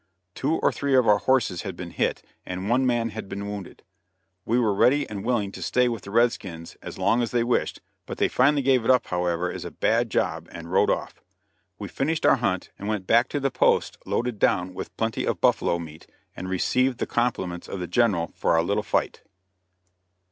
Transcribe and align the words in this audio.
Two 0.33 0.55
or 0.55 0.71
three 0.71 0.95
of 0.95 1.07
our 1.07 1.19
horses 1.19 1.61
had 1.61 1.75
been 1.75 1.91
hit, 1.91 2.23
and 2.43 2.67
one 2.67 2.87
man 2.87 3.09
had 3.09 3.29
been 3.29 3.47
wounded; 3.47 3.83
we 4.45 4.57
were 4.57 4.73
ready 4.73 5.07
and 5.07 5.23
willing 5.23 5.51
to 5.51 5.61
stay 5.61 5.87
with 5.87 6.01
the 6.01 6.09
red 6.09 6.31
skins 6.31 6.75
as 6.81 6.97
long 6.97 7.21
as 7.21 7.29
they 7.29 7.43
wished 7.43 7.81
but 8.07 8.17
they 8.17 8.27
finally 8.27 8.63
gave 8.63 8.83
it 8.83 8.89
up 8.89 9.05
however, 9.05 9.51
as 9.51 9.63
a 9.63 9.69
bad 9.69 10.09
job, 10.09 10.49
and 10.51 10.71
rode 10.71 10.89
off. 10.89 11.21
We 11.77 11.87
finished 11.87 12.25
our 12.25 12.37
hunt, 12.37 12.71
and 12.79 12.87
went 12.87 13.05
back 13.05 13.29
to 13.29 13.39
the 13.39 13.51
post 13.51 13.99
loaded 14.03 14.39
down 14.39 14.73
with 14.73 14.97
plenty 14.97 15.23
of 15.25 15.39
buffalo 15.39 15.77
meat, 15.77 16.07
and 16.35 16.49
received 16.49 16.97
the 16.97 17.05
compliments 17.05 17.67
of 17.69 17.79
the 17.79 17.85
General 17.85 18.31
for 18.33 18.53
our 18.53 18.63
little 18.63 18.81
fight. 18.81 19.21